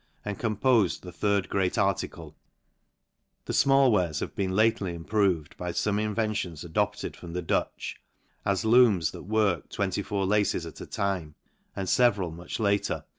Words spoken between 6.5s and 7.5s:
adopted from the